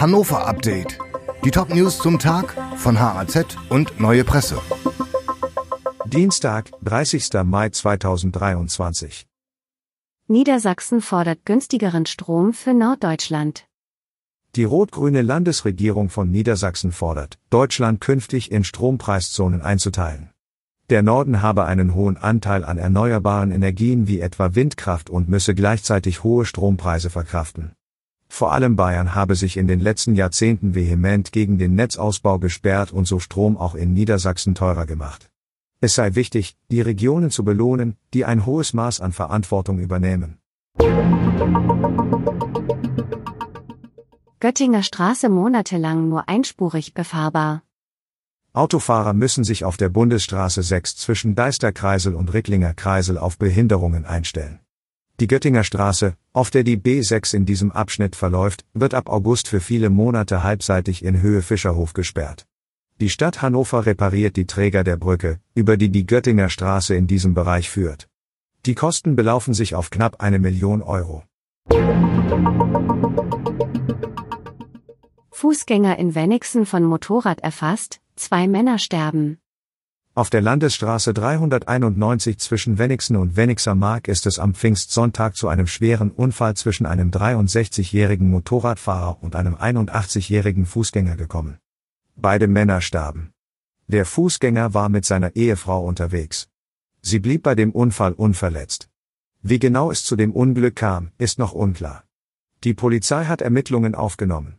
[0.00, 0.96] Hannover Update.
[1.44, 4.60] Die Top-News zum Tag von HAZ und Neue Presse.
[6.06, 7.30] Dienstag, 30.
[7.42, 9.26] Mai 2023.
[10.28, 13.66] Niedersachsen fordert günstigeren Strom für Norddeutschland.
[14.54, 20.30] Die rot-grüne Landesregierung von Niedersachsen fordert, Deutschland künftig in Strompreiszonen einzuteilen.
[20.90, 26.22] Der Norden habe einen hohen Anteil an erneuerbaren Energien wie etwa Windkraft und müsse gleichzeitig
[26.22, 27.72] hohe Strompreise verkraften.
[28.38, 33.04] Vor allem Bayern habe sich in den letzten Jahrzehnten vehement gegen den Netzausbau gesperrt und
[33.04, 35.28] so Strom auch in Niedersachsen teurer gemacht.
[35.80, 40.38] Es sei wichtig, die Regionen zu belohnen, die ein hohes Maß an Verantwortung übernehmen.
[44.38, 47.64] Göttinger Straße monatelang nur einspurig befahrbar.
[48.52, 54.60] Autofahrer müssen sich auf der Bundesstraße 6 zwischen Deisterkreisel und Ricklinger Kreisel auf Behinderungen einstellen.
[55.20, 59.60] Die Göttinger Straße, auf der die B6 in diesem Abschnitt verläuft, wird ab August für
[59.60, 62.46] viele Monate halbseitig in Höhe Fischerhof gesperrt.
[63.00, 67.34] Die Stadt Hannover repariert die Träger der Brücke, über die die Göttinger Straße in diesem
[67.34, 68.08] Bereich führt.
[68.66, 71.24] Die Kosten belaufen sich auf knapp eine Million Euro.
[75.30, 79.38] Fußgänger in Wenigsen von Motorrad erfasst, Zwei Männer sterben.
[80.18, 85.68] Auf der Landesstraße 391 zwischen Wenigsen und Wenigser Mark ist es am Pfingstsonntag zu einem
[85.68, 91.58] schweren Unfall zwischen einem 63-jährigen Motorradfahrer und einem 81-jährigen Fußgänger gekommen.
[92.16, 93.30] Beide Männer starben.
[93.86, 96.48] Der Fußgänger war mit seiner Ehefrau unterwegs.
[97.00, 98.88] Sie blieb bei dem Unfall unverletzt.
[99.42, 102.02] Wie genau es zu dem Unglück kam, ist noch unklar.
[102.64, 104.56] Die Polizei hat Ermittlungen aufgenommen.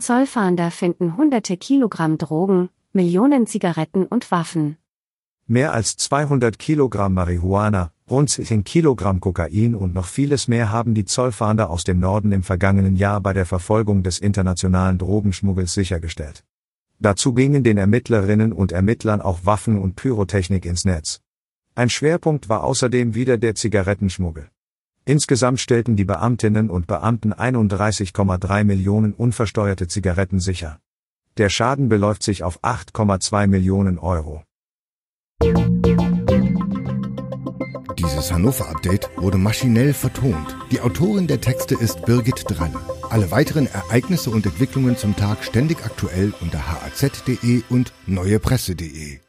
[0.00, 4.76] Zollfahnder finden hunderte Kilogramm Drogen, Millionen Zigaretten und Waffen.
[5.48, 11.04] Mehr als 200 Kilogramm Marihuana, rund 10 Kilogramm Kokain und noch vieles mehr haben die
[11.04, 16.44] Zollfahnder aus dem Norden im vergangenen Jahr bei der Verfolgung des internationalen Drogenschmuggels sichergestellt.
[17.00, 21.20] Dazu gingen den Ermittlerinnen und Ermittlern auch Waffen und Pyrotechnik ins Netz.
[21.74, 24.48] Ein Schwerpunkt war außerdem wieder der Zigarettenschmuggel.
[25.08, 30.80] Insgesamt stellten die Beamtinnen und Beamten 31,3 Millionen unversteuerte Zigaretten sicher.
[31.38, 34.42] Der Schaden beläuft sich auf 8,2 Millionen Euro.
[37.98, 40.54] Dieses Hannover-Update wurde maschinell vertont.
[40.72, 42.76] Die Autorin der Texte ist Birgit Drann.
[43.08, 49.20] Alle weiteren Ereignisse und Entwicklungen zum Tag ständig aktuell unter haz.de und neuepresse.de.